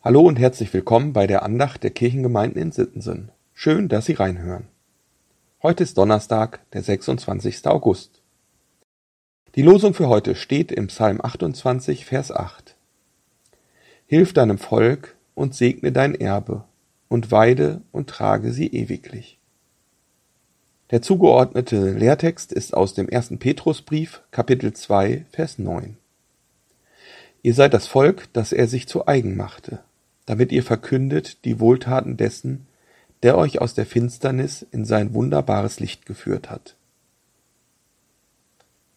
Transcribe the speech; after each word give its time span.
Hallo 0.00 0.20
und 0.20 0.38
herzlich 0.38 0.72
willkommen 0.72 1.12
bei 1.12 1.26
der 1.26 1.42
Andacht 1.42 1.82
der 1.82 1.90
Kirchengemeinden 1.90 2.62
in 2.62 2.70
Sittensen. 2.70 3.32
Schön, 3.52 3.88
dass 3.88 4.06
Sie 4.06 4.12
reinhören. 4.12 4.68
Heute 5.60 5.82
ist 5.82 5.98
Donnerstag, 5.98 6.60
der 6.70 6.84
26. 6.84 7.66
August. 7.66 8.22
Die 9.56 9.62
Losung 9.62 9.94
für 9.94 10.08
heute 10.08 10.36
steht 10.36 10.70
im 10.70 10.86
Psalm 10.86 11.20
28, 11.20 12.04
Vers 12.04 12.30
8. 12.30 12.76
Hilf 14.06 14.32
deinem 14.32 14.58
Volk 14.58 15.16
und 15.34 15.56
segne 15.56 15.90
dein 15.90 16.14
Erbe 16.14 16.62
und 17.08 17.32
weide 17.32 17.82
und 17.90 18.08
trage 18.08 18.52
sie 18.52 18.68
ewiglich. 18.68 19.40
Der 20.92 21.02
zugeordnete 21.02 21.90
Lehrtext 21.90 22.52
ist 22.52 22.72
aus 22.72 22.94
dem 22.94 23.08
ersten 23.08 23.40
Petrusbrief, 23.40 24.22
Kapitel 24.30 24.72
2, 24.72 25.24
Vers 25.32 25.58
9. 25.58 25.96
Ihr 27.42 27.54
seid 27.54 27.74
das 27.74 27.88
Volk, 27.88 28.32
das 28.32 28.52
er 28.52 28.68
sich 28.68 28.86
zu 28.86 29.08
eigen 29.08 29.36
machte 29.36 29.80
damit 30.28 30.52
ihr 30.52 30.62
verkündet 30.62 31.46
die 31.46 31.58
Wohltaten 31.58 32.18
dessen, 32.18 32.66
der 33.22 33.38
euch 33.38 33.62
aus 33.62 33.72
der 33.72 33.86
Finsternis 33.86 34.60
in 34.60 34.84
sein 34.84 35.14
wunderbares 35.14 35.80
Licht 35.80 36.04
geführt 36.04 36.50
hat. 36.50 36.76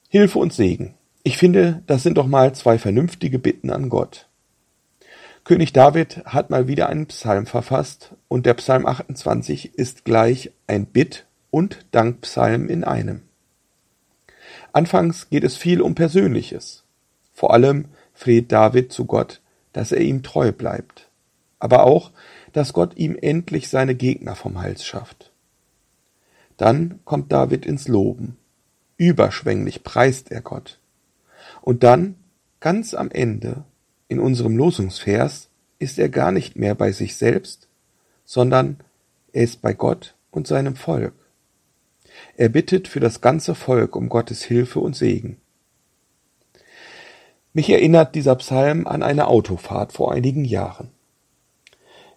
Hilfe 0.10 0.40
und 0.40 0.52
Segen. 0.52 0.96
Ich 1.24 1.38
finde, 1.38 1.84
das 1.88 2.04
sind 2.04 2.18
doch 2.18 2.28
mal 2.28 2.54
zwei 2.54 2.78
vernünftige 2.78 3.40
Bitten 3.40 3.70
an 3.70 3.88
Gott. 3.88 4.28
König 5.46 5.72
David 5.72 6.26
hat 6.26 6.50
mal 6.50 6.68
wieder 6.68 6.90
einen 6.90 7.06
Psalm 7.06 7.46
verfasst 7.46 8.12
und 8.28 8.46
der 8.46 8.56
Psalm 8.56 8.86
28 8.86 9.76
ist 9.76 10.04
gleich 10.04 10.52
ein 10.68 10.86
Bitt- 10.86 11.28
und 11.50 11.86
Dankpsalm 11.92 12.68
in 12.68 12.84
einem. 12.84 13.22
Anfangs 14.74 15.30
geht 15.30 15.46
es 15.46 15.56
viel 15.56 15.82
um 15.82 15.96
Persönliches. 15.96 16.84
Vor 17.34 17.54
allem 17.54 17.86
fleht 18.14 18.52
David 18.52 18.92
zu 18.92 19.06
Gott, 19.06 19.40
dass 19.72 19.94
er 19.94 20.02
ihm 20.02 20.24
treu 20.24 20.52
bleibt 20.52 21.08
aber 21.62 21.84
auch, 21.84 22.12
dass 22.54 22.74
Gott 22.74 22.98
ihm 22.98 23.18
endlich 23.22 23.70
seine 23.70 23.96
Gegner 23.96 24.36
vom 24.36 24.60
Hals 24.60 24.84
schafft. 24.84 25.32
Dann 26.58 27.00
kommt 27.06 27.32
David 27.32 27.66
ins 27.66 27.88
Loben. 27.88 28.38
Überschwänglich 28.98 29.84
preist 29.84 30.32
er 30.32 30.42
Gott. 30.42 30.80
Und 31.62 31.84
dann, 31.84 32.16
ganz 32.60 32.94
am 32.94 33.10
Ende, 33.12 33.64
in 34.08 34.20
unserem 34.20 34.58
Losungsvers, 34.58 35.50
ist 35.80 35.98
er 35.98 36.10
gar 36.10 36.32
nicht 36.32 36.56
mehr 36.56 36.76
bei 36.76 36.92
sich 36.92 37.16
selbst, 37.16 37.68
sondern 38.26 38.78
er 39.32 39.44
ist 39.44 39.62
bei 39.62 39.74
Gott 39.74 40.16
und 40.32 40.48
seinem 40.48 40.76
Volk. 40.76 41.14
Er 42.38 42.50
bittet 42.50 42.88
für 42.88 43.00
das 43.00 43.22
ganze 43.22 43.56
Volk 43.56 43.96
um 43.96 44.10
Gottes 44.10 44.44
Hilfe 44.44 44.80
und 44.80 44.96
Segen. 44.96 45.38
Mich 47.54 47.70
erinnert 47.70 48.16
dieser 48.16 48.36
Psalm 48.36 48.88
an 48.88 49.04
eine 49.04 49.28
Autofahrt 49.28 49.94
vor 49.94 50.12
einigen 50.12 50.46
Jahren. 50.46 50.90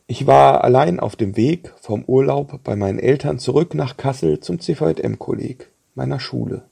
Ich 0.06 0.26
war 0.26 0.64
allein 0.64 1.00
auf 1.00 1.16
dem 1.16 1.34
Weg 1.34 1.72
vom 1.80 2.04
Urlaub 2.04 2.62
bei 2.62 2.76
meinen 2.76 2.98
Eltern 2.98 3.38
zurück 3.38 3.74
nach 3.74 3.96
Kassel 3.96 4.38
zum 4.38 4.60
CVJM-Kolleg, 4.60 5.70
meiner 5.94 6.20
Schule. 6.20 6.64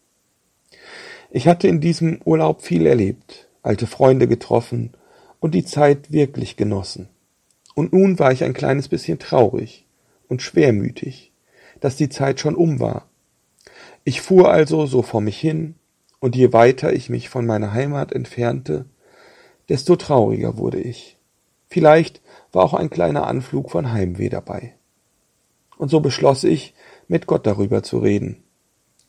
Ich 1.30 1.48
hatte 1.48 1.66
in 1.66 1.80
diesem 1.80 2.20
Urlaub 2.26 2.60
viel 2.60 2.86
erlebt, 2.86 3.48
alte 3.62 3.86
Freunde 3.86 4.28
getroffen 4.28 4.92
und 5.40 5.54
die 5.54 5.64
Zeit 5.64 6.12
wirklich 6.12 6.58
genossen. 6.58 7.08
Und 7.74 7.94
nun 7.94 8.18
war 8.18 8.32
ich 8.32 8.44
ein 8.44 8.52
kleines 8.52 8.88
bisschen 8.88 9.18
traurig 9.18 9.86
und 10.28 10.42
schwermütig, 10.42 11.32
dass 11.80 11.96
die 11.96 12.10
Zeit 12.10 12.38
schon 12.38 12.54
um 12.54 12.80
war. 12.80 13.06
Ich 14.04 14.20
fuhr 14.20 14.50
also 14.50 14.84
so 14.84 15.00
vor 15.00 15.22
mich 15.22 15.38
hin, 15.38 15.76
und 16.20 16.36
je 16.36 16.52
weiter 16.52 16.92
ich 16.92 17.08
mich 17.08 17.30
von 17.30 17.46
meiner 17.46 17.72
Heimat 17.72 18.12
entfernte, 18.12 18.84
desto 19.70 19.96
trauriger 19.96 20.58
wurde 20.58 20.80
ich. 20.80 21.16
Vielleicht 21.72 22.20
war 22.52 22.64
auch 22.64 22.74
ein 22.74 22.90
kleiner 22.90 23.26
Anflug 23.26 23.70
von 23.70 23.92
Heimweh 23.92 24.28
dabei. 24.28 24.74
Und 25.78 25.88
so 25.88 26.00
beschloss 26.00 26.44
ich, 26.44 26.74
mit 27.08 27.26
Gott 27.26 27.46
darüber 27.46 27.82
zu 27.82 27.98
reden. 27.98 28.42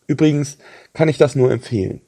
Übrigens 0.08 0.58
kann 0.94 1.10
ich 1.10 1.18
das 1.18 1.36
nur 1.36 1.52
empfehlen. 1.52 2.00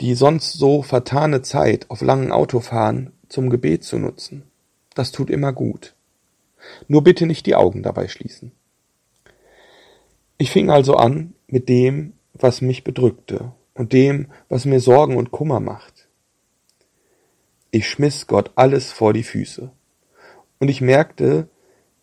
Die 0.00 0.14
sonst 0.14 0.54
so 0.54 0.80
vertane 0.80 1.42
Zeit 1.42 1.90
auf 1.90 2.00
langen 2.00 2.32
Autofahren 2.32 3.12
zum 3.28 3.50
Gebet 3.50 3.84
zu 3.84 3.98
nutzen, 3.98 4.44
das 4.94 5.12
tut 5.12 5.28
immer 5.28 5.52
gut. 5.52 5.94
Nur 6.88 7.04
bitte 7.04 7.26
nicht 7.26 7.44
die 7.44 7.56
Augen 7.56 7.82
dabei 7.82 8.08
schließen. 8.08 8.52
Ich 10.38 10.50
fing 10.50 10.70
also 10.70 10.94
an 10.94 11.34
mit 11.46 11.68
dem, 11.68 12.14
was 12.32 12.62
mich 12.62 12.84
bedrückte 12.84 13.52
und 13.74 13.92
dem, 13.92 14.28
was 14.48 14.64
mir 14.64 14.80
Sorgen 14.80 15.18
und 15.18 15.30
Kummer 15.30 15.60
macht. 15.60 16.05
Ich 17.76 17.90
schmiss 17.90 18.26
Gott 18.26 18.52
alles 18.54 18.90
vor 18.90 19.12
die 19.12 19.22
Füße. 19.22 19.70
Und 20.58 20.68
ich 20.68 20.80
merkte, 20.80 21.46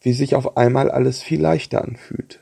wie 0.01 0.13
sich 0.13 0.35
auf 0.35 0.55
einmal 0.55 0.91
alles 0.91 1.23
viel 1.23 1.41
leichter 1.41 1.83
anfühlte. 1.83 2.37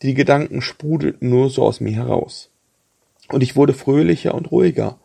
Die 0.00 0.14
Gedanken 0.14 0.62
sprudelten 0.62 1.28
nur 1.28 1.50
so 1.50 1.62
aus 1.62 1.80
mir 1.80 1.92
heraus. 1.92 2.48
Und 3.28 3.42
ich 3.42 3.54
wurde 3.54 3.74
fröhlicher 3.74 4.34
und 4.34 4.50
ruhiger. 4.50 4.98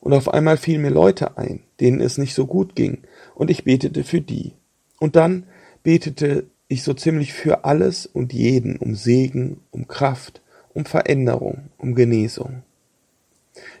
Und 0.00 0.12
auf 0.12 0.28
einmal 0.28 0.56
fielen 0.56 0.82
mir 0.82 0.90
Leute 0.90 1.38
ein, 1.38 1.62
denen 1.78 2.00
es 2.00 2.18
nicht 2.18 2.34
so 2.34 2.46
gut 2.46 2.74
ging, 2.74 3.04
und 3.36 3.48
ich 3.48 3.62
betete 3.62 4.02
für 4.02 4.20
die. 4.20 4.54
Und 4.98 5.14
dann 5.14 5.44
betete 5.84 6.48
ich 6.66 6.82
so 6.82 6.94
ziemlich 6.94 7.32
für 7.32 7.64
alles 7.64 8.06
und 8.06 8.32
jeden 8.32 8.76
um 8.76 8.96
Segen, 8.96 9.60
um 9.70 9.86
Kraft, 9.86 10.42
um 10.74 10.84
Veränderung, 10.84 11.68
um 11.78 11.94
Genesung. 11.94 12.64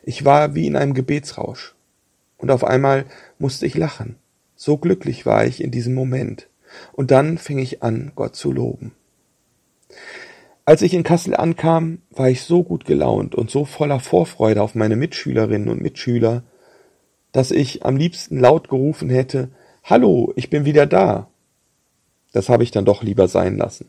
Ich 0.04 0.24
war 0.24 0.54
wie 0.54 0.68
in 0.68 0.76
einem 0.76 0.94
Gebetsrausch. 0.94 1.74
Und 2.38 2.50
auf 2.50 2.64
einmal 2.64 3.04
musste 3.38 3.66
ich 3.66 3.76
lachen. 3.76 4.16
So 4.56 4.78
glücklich 4.78 5.26
war 5.26 5.44
ich 5.44 5.62
in 5.62 5.70
diesem 5.70 5.94
Moment. 5.94 6.48
Und 6.92 7.10
dann 7.10 7.38
fing 7.38 7.58
ich 7.58 7.82
an, 7.82 8.12
Gott 8.14 8.36
zu 8.36 8.52
loben. 8.52 8.92
Als 10.64 10.82
ich 10.82 10.94
in 10.94 11.02
Kassel 11.02 11.34
ankam, 11.34 12.02
war 12.10 12.28
ich 12.28 12.42
so 12.42 12.62
gut 12.62 12.84
gelaunt 12.84 13.34
und 13.34 13.50
so 13.50 13.64
voller 13.64 14.00
Vorfreude 14.00 14.62
auf 14.62 14.74
meine 14.74 14.96
Mitschülerinnen 14.96 15.68
und 15.68 15.80
Mitschüler, 15.80 16.42
dass 17.32 17.50
ich 17.50 17.84
am 17.84 17.96
liebsten 17.96 18.38
laut 18.38 18.68
gerufen 18.68 19.10
hätte, 19.10 19.50
Hallo, 19.84 20.32
ich 20.36 20.50
bin 20.50 20.66
wieder 20.66 20.86
da. 20.86 21.28
Das 22.32 22.50
habe 22.50 22.62
ich 22.62 22.70
dann 22.70 22.84
doch 22.84 23.02
lieber 23.02 23.28
sein 23.28 23.56
lassen. 23.56 23.86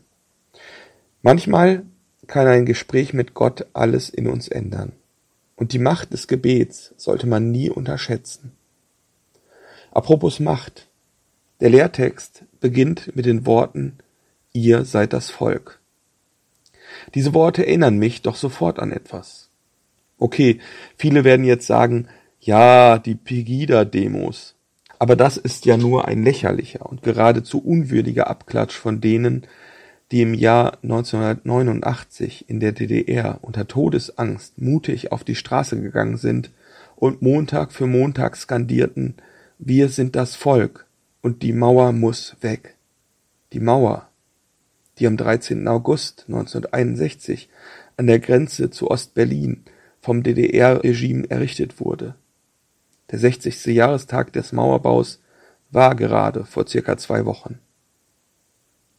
Manchmal 1.20 1.82
kann 2.26 2.46
ein 2.46 2.64
Gespräch 2.64 3.12
mit 3.12 3.34
Gott 3.34 3.66
alles 3.74 4.08
in 4.08 4.26
uns 4.26 4.48
ändern. 4.48 4.92
Und 5.60 5.74
die 5.74 5.78
Macht 5.78 6.14
des 6.14 6.26
Gebets 6.26 6.94
sollte 6.96 7.26
man 7.26 7.50
nie 7.50 7.68
unterschätzen. 7.68 8.52
Apropos 9.90 10.40
Macht. 10.40 10.88
Der 11.60 11.68
Lehrtext 11.68 12.44
beginnt 12.60 13.14
mit 13.14 13.26
den 13.26 13.44
Worten 13.44 13.98
Ihr 14.54 14.86
seid 14.86 15.12
das 15.12 15.28
Volk. 15.28 15.78
Diese 17.14 17.34
Worte 17.34 17.66
erinnern 17.66 17.98
mich 17.98 18.22
doch 18.22 18.36
sofort 18.36 18.78
an 18.78 18.90
etwas. 18.90 19.50
Okay, 20.18 20.60
viele 20.96 21.24
werden 21.24 21.44
jetzt 21.44 21.66
sagen, 21.66 22.08
ja, 22.40 22.96
die 22.98 23.14
Pegida-Demos. 23.14 24.54
Aber 24.98 25.14
das 25.14 25.36
ist 25.36 25.66
ja 25.66 25.76
nur 25.76 26.08
ein 26.08 26.24
lächerlicher 26.24 26.86
und 26.86 27.02
geradezu 27.02 27.58
unwürdiger 27.58 28.28
Abklatsch 28.28 28.74
von 28.74 29.02
denen, 29.02 29.46
die 30.10 30.22
im 30.22 30.34
Jahr 30.34 30.78
1989 30.82 32.48
in 32.48 32.60
der 32.60 32.72
DDR 32.72 33.38
unter 33.42 33.68
Todesangst 33.68 34.60
mutig 34.60 35.12
auf 35.12 35.22
die 35.22 35.36
Straße 35.36 35.80
gegangen 35.80 36.16
sind 36.16 36.50
und 36.96 37.22
Montag 37.22 37.72
für 37.72 37.86
Montag 37.86 38.36
skandierten, 38.36 39.14
wir 39.58 39.88
sind 39.88 40.16
das 40.16 40.34
Volk 40.34 40.86
und 41.22 41.42
die 41.42 41.52
Mauer 41.52 41.92
muss 41.92 42.36
weg. 42.40 42.76
Die 43.52 43.60
Mauer, 43.60 44.08
die 44.98 45.06
am 45.06 45.16
13. 45.16 45.68
August 45.68 46.24
1961 46.28 47.48
an 47.96 48.06
der 48.06 48.18
Grenze 48.18 48.70
zu 48.70 48.90
Ostberlin 48.90 49.64
vom 50.00 50.22
DDR-Regime 50.22 51.30
errichtet 51.30 51.80
wurde. 51.80 52.14
Der 53.10 53.18
60. 53.18 53.66
Jahrestag 53.66 54.32
des 54.32 54.52
Mauerbaus 54.52 55.20
war 55.70 55.94
gerade 55.94 56.44
vor 56.44 56.66
circa 56.66 56.96
zwei 56.96 57.26
Wochen. 57.26 57.58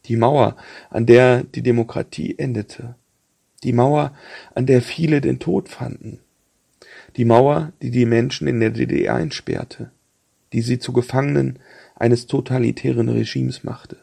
Die 0.06 0.16
Mauer, 0.16 0.56
an 0.90 1.06
der 1.06 1.44
die 1.44 1.62
Demokratie 1.62 2.38
endete. 2.38 2.96
Die 3.62 3.72
Mauer, 3.72 4.12
an 4.54 4.66
der 4.66 4.82
viele 4.82 5.20
den 5.20 5.38
Tod 5.38 5.68
fanden. 5.68 6.20
Die 7.16 7.24
Mauer, 7.24 7.72
die 7.80 7.90
die 7.90 8.06
Menschen 8.06 8.48
in 8.48 8.60
der 8.60 8.70
DDR 8.70 9.14
einsperrte 9.14 9.92
die 10.52 10.60
sie 10.60 10.78
zu 10.78 10.92
Gefangenen 10.92 11.58
eines 11.96 12.26
totalitären 12.26 13.08
Regimes 13.08 13.64
machte. 13.64 13.98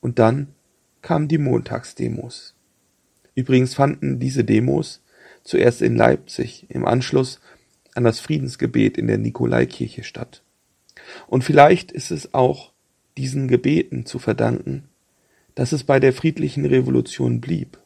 Und 0.00 0.18
dann 0.18 0.48
kamen 1.02 1.28
die 1.28 1.38
Montagsdemos. 1.38 2.54
Übrigens 3.34 3.74
fanden 3.74 4.18
diese 4.18 4.44
Demos 4.44 5.02
zuerst 5.42 5.82
in 5.82 5.96
Leipzig 5.96 6.66
im 6.68 6.84
Anschluss 6.84 7.40
an 7.94 8.04
das 8.04 8.20
Friedensgebet 8.20 8.98
in 8.98 9.06
der 9.06 9.18
Nikolaikirche 9.18 10.04
statt. 10.04 10.42
Und 11.26 11.42
vielleicht 11.44 11.92
ist 11.92 12.10
es 12.10 12.34
auch 12.34 12.72
diesen 13.16 13.48
Gebeten 13.48 14.06
zu 14.06 14.18
verdanken, 14.18 14.84
dass 15.54 15.72
es 15.72 15.84
bei 15.84 16.00
der 16.00 16.12
friedlichen 16.12 16.64
Revolution 16.64 17.40
blieb. 17.40 17.78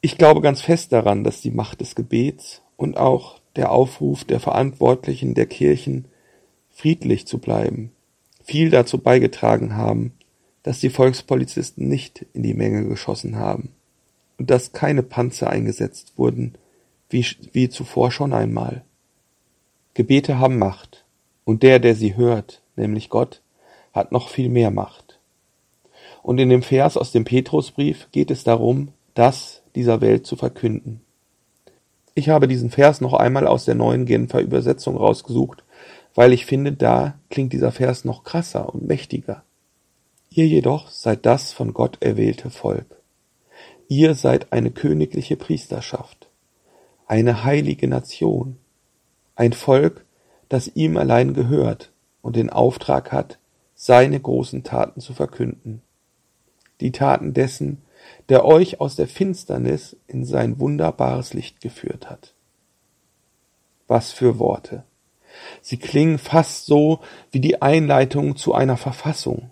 Ich 0.00 0.16
glaube 0.16 0.40
ganz 0.40 0.60
fest 0.60 0.92
daran, 0.92 1.24
dass 1.24 1.40
die 1.40 1.50
Macht 1.50 1.80
des 1.80 1.94
Gebets 1.94 2.62
und 2.76 2.96
auch 2.96 3.40
der 3.56 3.72
Aufruf 3.72 4.24
der 4.24 4.40
Verantwortlichen 4.40 5.34
der 5.34 5.46
Kirchen 5.46 6.06
friedlich 6.70 7.26
zu 7.26 7.38
bleiben, 7.38 7.92
viel 8.42 8.70
dazu 8.70 8.98
beigetragen 8.98 9.76
haben, 9.76 10.12
dass 10.62 10.80
die 10.80 10.90
Volkspolizisten 10.90 11.88
nicht 11.88 12.26
in 12.32 12.42
die 12.42 12.54
Menge 12.54 12.86
geschossen 12.86 13.36
haben 13.36 13.70
und 14.38 14.50
dass 14.50 14.72
keine 14.72 15.02
Panzer 15.02 15.50
eingesetzt 15.50 16.14
wurden, 16.16 16.54
wie, 17.08 17.26
wie 17.52 17.68
zuvor 17.68 18.10
schon 18.10 18.32
einmal. 18.32 18.84
Gebete 19.94 20.38
haben 20.38 20.58
Macht, 20.58 21.04
und 21.44 21.62
der, 21.62 21.78
der 21.80 21.96
sie 21.96 22.16
hört, 22.16 22.62
nämlich 22.76 23.08
Gott, 23.10 23.42
hat 23.92 24.12
noch 24.12 24.28
viel 24.28 24.48
mehr 24.48 24.70
Macht. 24.70 25.18
Und 26.22 26.38
in 26.38 26.48
dem 26.48 26.62
Vers 26.62 26.96
aus 26.96 27.12
dem 27.12 27.24
Petrusbrief 27.24 28.08
geht 28.12 28.30
es 28.30 28.44
darum, 28.44 28.88
das 29.14 29.62
dieser 29.74 30.00
Welt 30.00 30.26
zu 30.26 30.36
verkünden. 30.36 31.00
Ich 32.14 32.28
habe 32.28 32.48
diesen 32.48 32.70
Vers 32.70 33.00
noch 33.00 33.14
einmal 33.14 33.46
aus 33.46 33.64
der 33.64 33.74
neuen 33.74 34.04
Genfer 34.04 34.40
Übersetzung 34.40 34.96
rausgesucht, 34.96 35.64
weil 36.14 36.32
ich 36.32 36.44
finde, 36.44 36.72
da 36.72 37.14
klingt 37.30 37.52
dieser 37.52 37.72
Vers 37.72 38.04
noch 38.04 38.24
krasser 38.24 38.74
und 38.74 38.86
mächtiger. 38.86 39.42
Ihr 40.30 40.46
jedoch 40.46 40.88
seid 40.90 41.26
das 41.26 41.52
von 41.52 41.72
Gott 41.72 41.98
erwählte 42.00 42.50
Volk. 42.50 43.00
Ihr 43.88 44.14
seid 44.14 44.52
eine 44.52 44.70
königliche 44.70 45.36
Priesterschaft, 45.36 46.28
eine 47.06 47.44
heilige 47.44 47.88
Nation, 47.88 48.56
ein 49.34 49.52
Volk, 49.52 50.04
das 50.48 50.70
ihm 50.74 50.96
allein 50.96 51.34
gehört 51.34 51.90
und 52.22 52.36
den 52.36 52.50
Auftrag 52.50 53.10
hat, 53.10 53.38
seine 53.82 54.20
großen 54.20 54.62
Taten 54.62 55.00
zu 55.00 55.14
verkünden. 55.14 55.80
Die 56.82 56.92
Taten 56.92 57.32
dessen, 57.32 57.80
der 58.28 58.44
euch 58.44 58.78
aus 58.78 58.94
der 58.94 59.08
Finsternis 59.08 59.96
in 60.06 60.26
sein 60.26 60.60
wunderbares 60.60 61.32
Licht 61.32 61.62
geführt 61.62 62.10
hat. 62.10 62.34
Was 63.86 64.12
für 64.12 64.38
Worte. 64.38 64.84
Sie 65.62 65.78
klingen 65.78 66.18
fast 66.18 66.66
so 66.66 67.00
wie 67.30 67.40
die 67.40 67.62
Einleitung 67.62 68.36
zu 68.36 68.52
einer 68.52 68.76
Verfassung. 68.76 69.48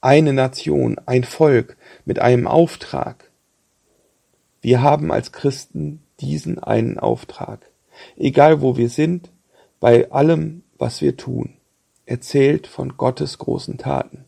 Eine 0.00 0.32
Nation, 0.32 0.98
ein 1.04 1.22
Volk 1.22 1.76
mit 2.06 2.20
einem 2.20 2.46
Auftrag. 2.46 3.30
Wir 4.62 4.80
haben 4.80 5.12
als 5.12 5.32
Christen 5.32 6.02
diesen 6.20 6.60
einen 6.60 6.98
Auftrag. 6.98 7.70
Egal 8.16 8.62
wo 8.62 8.78
wir 8.78 8.88
sind, 8.88 9.30
bei 9.80 10.10
allem, 10.10 10.62
was 10.78 11.02
wir 11.02 11.18
tun. 11.18 11.58
Erzählt 12.06 12.66
von 12.66 12.96
Gottes 12.96 13.38
großen 13.38 13.78
Taten. 13.78 14.24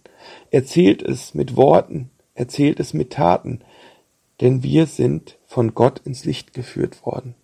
Erzählt 0.51 1.03
es 1.03 1.35
mit 1.35 1.57
Worten, 1.57 2.11
erzählt 2.35 2.81
es 2.81 2.95
mit 2.95 3.13
Taten, 3.13 3.61
denn 4.41 4.63
wir 4.63 4.87
sind 4.87 5.39
von 5.47 5.75
Gott 5.75 6.01
ins 6.05 6.25
Licht 6.25 6.55
geführt 6.55 7.05
worden. 7.05 7.35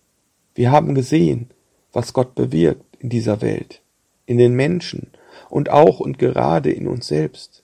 Wir 0.55 0.71
haben 0.71 0.95
gesehen, 0.95 1.49
was 1.91 2.13
Gott 2.13 2.35
bewirkt 2.35 2.97
in 2.99 3.09
dieser 3.09 3.41
Welt, 3.41 3.81
in 4.25 4.37
den 4.37 4.53
Menschen 4.53 5.11
und 5.49 5.69
auch 5.69 5.99
und 5.99 6.19
gerade 6.19 6.71
in 6.71 6.87
uns 6.87 7.07
selbst. 7.07 7.63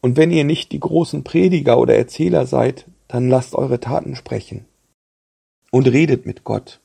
Und 0.00 0.16
wenn 0.16 0.30
ihr 0.30 0.44
nicht 0.44 0.72
die 0.72 0.80
großen 0.80 1.24
Prediger 1.24 1.78
oder 1.78 1.94
Erzähler 1.94 2.46
seid, 2.46 2.86
dann 3.06 3.28
lasst 3.28 3.54
eure 3.54 3.80
Taten 3.80 4.16
sprechen. 4.16 4.64
Und 5.70 5.86
redet 5.86 6.26
mit 6.26 6.42
Gott. 6.42 6.80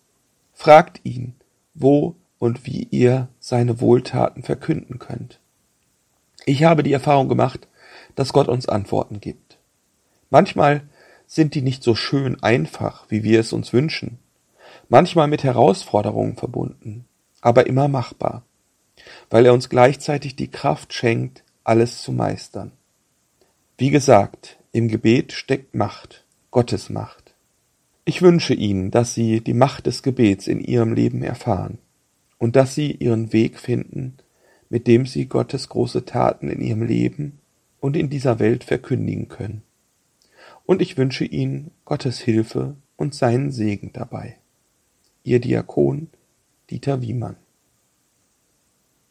Fragt 0.53 1.01
ihn, 1.03 1.35
wo 1.73 2.15
und 2.39 2.65
wie 2.65 2.87
ihr 2.91 3.29
seine 3.39 3.79
Wohltaten 3.79 4.43
verkünden 4.43 4.99
könnt. 4.99 5.39
Ich 6.45 6.63
habe 6.63 6.83
die 6.83 6.93
Erfahrung 6.93 7.29
gemacht, 7.29 7.67
dass 8.15 8.33
Gott 8.33 8.47
uns 8.47 8.67
Antworten 8.67 9.19
gibt. 9.19 9.57
Manchmal 10.29 10.83
sind 11.27 11.55
die 11.55 11.61
nicht 11.61 11.83
so 11.83 11.95
schön 11.95 12.41
einfach, 12.43 13.05
wie 13.09 13.23
wir 13.23 13.39
es 13.39 13.53
uns 13.53 13.73
wünschen, 13.73 14.19
manchmal 14.89 15.27
mit 15.27 15.43
Herausforderungen 15.43 16.35
verbunden, 16.35 17.05
aber 17.41 17.67
immer 17.67 17.87
machbar, 17.87 18.43
weil 19.29 19.45
er 19.45 19.53
uns 19.53 19.69
gleichzeitig 19.69 20.35
die 20.35 20.51
Kraft 20.51 20.93
schenkt, 20.93 21.43
alles 21.63 22.03
zu 22.03 22.11
meistern. 22.11 22.71
Wie 23.77 23.89
gesagt, 23.89 24.57
im 24.71 24.87
Gebet 24.87 25.33
steckt 25.33 25.73
Macht, 25.73 26.25
Gottes 26.51 26.89
Macht. 26.89 27.33
Ich 28.05 28.21
wünsche 28.21 28.53
Ihnen, 28.53 28.91
dass 28.91 29.15
Sie 29.15 29.41
die 29.41 29.55
Macht 29.55 29.87
des 29.87 30.03
Gebets 30.03 30.47
in 30.47 30.61
Ihrem 30.61 30.93
Leben 30.93 31.23
erfahren 31.23 31.79
und 32.45 32.55
dass 32.55 32.75
Sie 32.75 32.91
Ihren 32.91 33.33
Weg 33.33 33.57
finden, 33.57 34.17
mit 34.69 34.85
dem 34.85 35.07
Sie 35.07 35.25
Gottes 35.25 35.67
große 35.67 36.05
Taten 36.05 36.47
in 36.47 36.61
Ihrem 36.61 36.83
Leben 36.83 37.39
und 37.79 37.97
in 37.97 38.11
dieser 38.11 38.37
Welt 38.37 38.63
verkündigen 38.63 39.29
können. 39.29 39.63
Und 40.67 40.79
ich 40.79 40.95
wünsche 40.95 41.25
Ihnen 41.25 41.71
Gottes 41.85 42.19
Hilfe 42.19 42.75
und 42.97 43.15
seinen 43.15 43.51
Segen 43.51 43.93
dabei. 43.93 44.37
Ihr 45.23 45.39
Diakon 45.39 46.09
Dieter 46.69 47.01
Wiemann 47.01 47.35